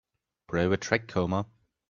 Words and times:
Play 0.47 0.67
the 0.67 0.77
track 0.77 1.07
Coma 1.07 1.45